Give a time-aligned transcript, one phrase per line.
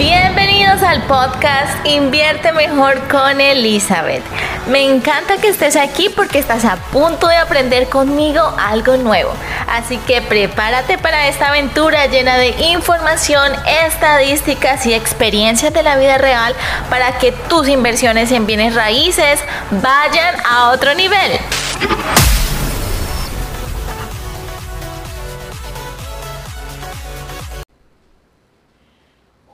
[0.00, 4.22] Bienvenidos al podcast Invierte Mejor con Elizabeth.
[4.70, 9.30] Me encanta que estés aquí porque estás a punto de aprender conmigo algo nuevo.
[9.68, 13.52] Así que prepárate para esta aventura llena de información,
[13.84, 16.54] estadísticas y experiencias de la vida real
[16.88, 19.40] para que tus inversiones en bienes raíces
[19.82, 21.32] vayan a otro nivel.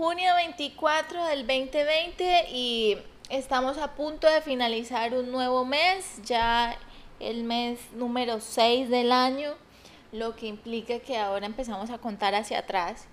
[0.07, 2.97] Junio 24 del 2020 y
[3.29, 6.79] estamos a punto de finalizar un nuevo mes, ya
[7.19, 9.55] el mes número 6 del año,
[10.13, 13.09] lo que implica que ahora empezamos a contar hacia atrás.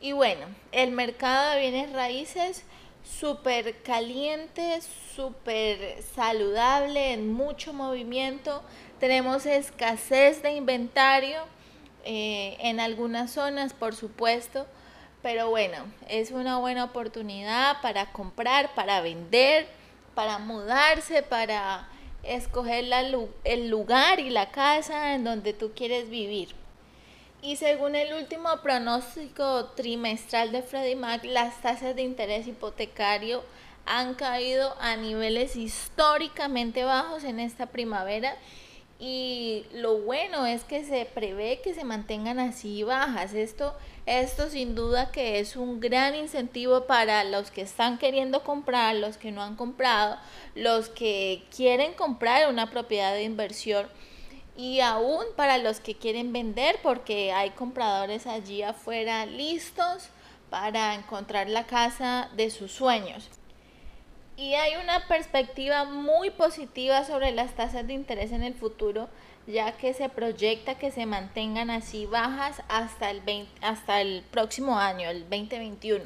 [0.00, 2.62] Y bueno, el mercado de bienes raíces
[3.02, 4.82] súper caliente,
[5.16, 8.62] súper saludable, en mucho movimiento.
[9.00, 11.40] Tenemos escasez de inventario
[12.04, 14.68] eh, en algunas zonas, por supuesto
[15.22, 19.66] pero bueno, es una buena oportunidad para comprar, para vender,
[20.14, 21.88] para mudarse, para
[22.22, 22.84] escoger
[23.44, 26.54] el lugar y la casa en donde tú quieres vivir.
[27.42, 33.42] Y según el último pronóstico trimestral de Freddie Mac, las tasas de interés hipotecario
[33.86, 38.36] han caído a niveles históricamente bajos en esta primavera
[39.00, 43.32] y lo bueno es que se prevé que se mantengan así bajas.
[43.32, 48.94] Esto, esto sin duda que es un gran incentivo para los que están queriendo comprar,
[48.96, 50.18] los que no han comprado,
[50.54, 53.86] los que quieren comprar una propiedad de inversión
[54.54, 60.10] y aún para los que quieren vender porque hay compradores allí afuera listos
[60.50, 63.30] para encontrar la casa de sus sueños.
[64.40, 69.10] Y hay una perspectiva muy positiva sobre las tasas de interés en el futuro,
[69.46, 73.20] ya que se proyecta que se mantengan así bajas hasta el,
[73.60, 76.04] hasta el próximo año, el 2021.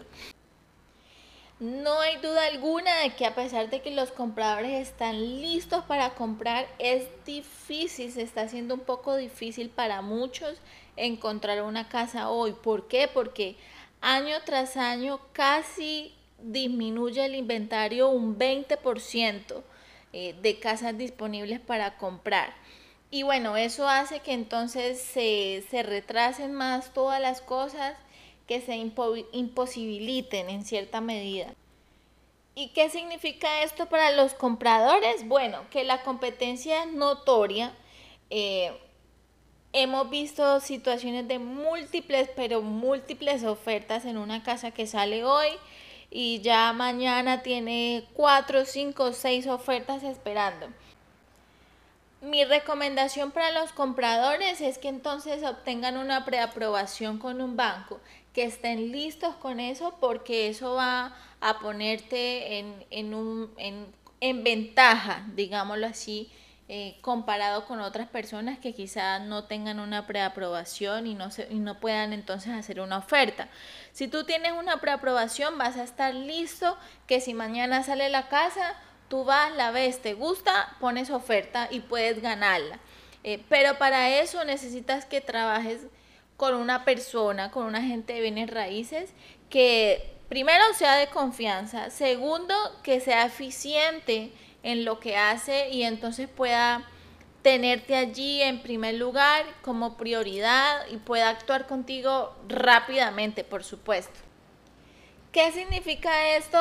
[1.61, 6.17] No hay duda alguna de que a pesar de que los compradores están listos para
[6.17, 10.61] comprar, es difícil, se está haciendo un poco difícil para muchos
[10.97, 12.53] encontrar una casa hoy.
[12.53, 13.07] ¿Por qué?
[13.07, 13.55] Porque
[14.01, 16.13] año tras año casi
[16.53, 19.63] disminuye el inventario un 20%
[20.13, 22.55] eh, de casas disponibles para comprar.
[23.11, 27.97] Y bueno, eso hace que entonces se, se retrasen más todas las cosas,
[28.47, 31.55] que se imposibiliten en cierta medida.
[32.55, 35.27] ¿Y qué significa esto para los compradores?
[35.27, 37.75] Bueno, que la competencia es notoria.
[38.31, 38.73] Eh,
[39.73, 45.49] hemos visto situaciones de múltiples, pero múltiples ofertas en una casa que sale hoy
[46.11, 50.69] y ya mañana tiene 4, 5, 6 ofertas esperando.
[52.21, 58.01] Mi recomendación para los compradores es que entonces obtengan una preaprobación con un banco,
[58.33, 63.87] que estén listos con eso porque eso va a ponerte en, en, un, en,
[64.21, 66.31] en ventaja, digámoslo así,
[66.67, 71.59] eh, comparado con otras personas que quizás no tengan una preaprobación y no, se, y
[71.59, 73.49] no puedan entonces hacer una oferta.
[73.93, 78.75] Si tú tienes una preaprobación, vas a estar listo que si mañana sale la casa,
[79.09, 82.79] tú vas, la ves, te gusta, pones oferta y puedes ganarla.
[83.25, 85.83] Eh, pero para eso necesitas que trabajes
[86.37, 89.13] con una persona, con un agente de bienes raíces
[89.51, 94.33] que primero sea de confianza, segundo que sea eficiente
[94.65, 96.85] en lo que hace y entonces pueda
[97.43, 104.19] tenerte allí en primer lugar como prioridad y pueda actuar contigo rápidamente, por supuesto.
[105.31, 106.59] ¿Qué significa esto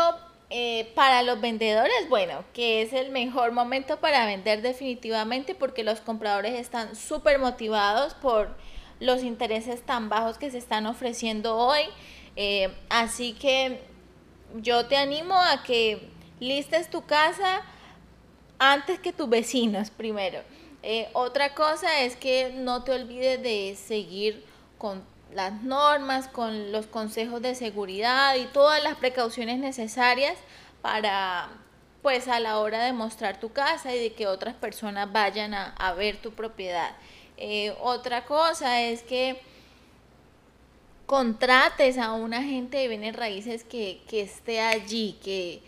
[0.49, 2.09] eh, para los vendedores?
[2.09, 8.13] Bueno, que es el mejor momento para vender definitivamente porque los compradores están súper motivados
[8.15, 8.49] por
[8.99, 11.83] los intereses tan bajos que se están ofreciendo hoy.
[12.35, 13.79] Eh, así que
[14.55, 16.09] yo te animo a que
[16.41, 17.61] listes tu casa
[18.71, 20.39] antes que tus vecinos primero.
[20.83, 24.45] Eh, otra cosa es que no te olvides de seguir
[24.77, 25.03] con
[25.33, 30.37] las normas, con los consejos de seguridad y todas las precauciones necesarias
[30.81, 31.49] para,
[32.01, 35.93] pues a la hora de mostrar tu casa y de que otras personas vayan a,
[35.97, 36.91] ver tu propiedad.
[37.37, 39.41] Eh, otra cosa es que
[41.05, 45.61] contrates a un agente de bienes raíces que, que esté allí, que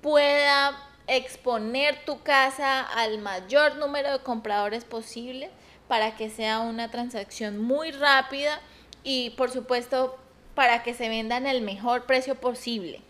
[0.00, 5.50] pueda exponer tu casa al mayor número de compradores posible
[5.88, 8.60] para que sea una transacción muy rápida
[9.02, 10.16] y por supuesto
[10.54, 13.02] para que se vendan el mejor precio posible.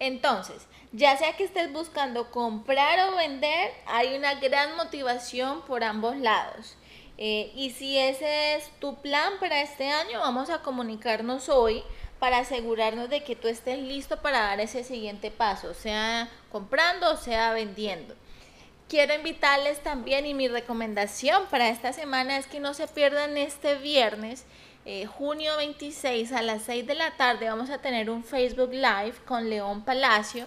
[0.00, 6.16] Entonces, ya sea que estés buscando comprar o vender, hay una gran motivación por ambos
[6.16, 6.76] lados.
[7.18, 11.84] Eh, y si ese es tu plan para este año, vamos a comunicarnos hoy
[12.22, 17.16] para asegurarnos de que tú estés listo para dar ese siguiente paso, sea comprando o
[17.16, 18.14] sea vendiendo.
[18.88, 23.74] Quiero invitarles también y mi recomendación para esta semana es que no se pierdan este
[23.74, 24.44] viernes,
[24.84, 29.16] eh, junio 26 a las 6 de la tarde, vamos a tener un Facebook Live
[29.26, 30.46] con León Palacio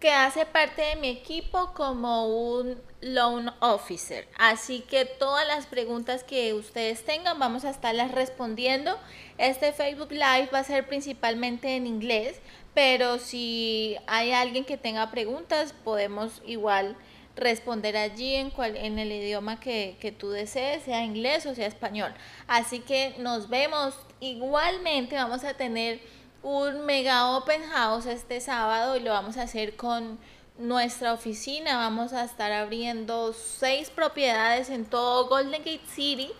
[0.00, 4.28] que hace parte de mi equipo como un loan officer.
[4.38, 8.98] Así que todas las preguntas que ustedes tengan vamos a estarlas respondiendo.
[9.38, 12.40] Este Facebook Live va a ser principalmente en inglés,
[12.74, 16.96] pero si hay alguien que tenga preguntas podemos igual
[17.36, 21.66] responder allí en, cual, en el idioma que, que tú desees, sea inglés o sea
[21.66, 22.12] español.
[22.46, 23.94] Así que nos vemos.
[24.18, 26.00] Igualmente vamos a tener
[26.46, 30.16] un mega open house este sábado y lo vamos a hacer con
[30.58, 31.76] nuestra oficina.
[31.76, 36.30] Vamos a estar abriendo seis propiedades en todo Golden Gate City.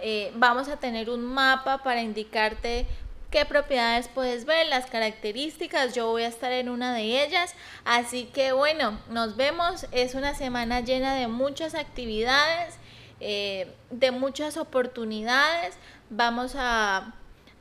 [0.00, 2.88] Eh, vamos a tener un mapa para indicarte
[3.30, 5.94] qué propiedades puedes ver, las características.
[5.94, 7.54] Yo voy a estar en una de ellas.
[7.84, 9.86] Así que bueno, nos vemos.
[9.92, 12.74] Es una semana llena de muchas actividades,
[13.20, 15.76] eh, de muchas oportunidades.
[16.10, 16.56] Vamos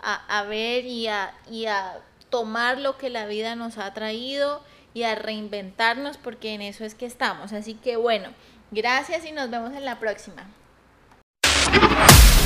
[0.03, 4.61] a a, ver y a, y a tomar lo que la vida nos ha traído
[4.93, 7.53] y a reinventarnos porque en eso es que estamos.
[7.53, 8.29] Así que bueno,
[8.71, 10.45] gracias y nos vemos en la próxima.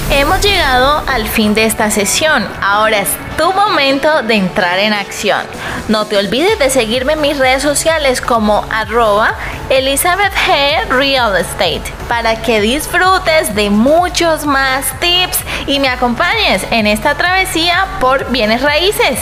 [0.09, 2.47] Hemos llegado al fin de esta sesión.
[2.61, 5.45] Ahora es tu momento de entrar en acción.
[5.89, 9.35] No te olvides de seguirme en mis redes sociales como arroba
[9.69, 10.87] Elizabeth G.
[10.87, 17.85] Real Estate para que disfrutes de muchos más tips y me acompañes en esta travesía
[17.99, 19.19] por bienes raíces.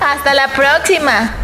[0.00, 1.34] Hasta la próxima.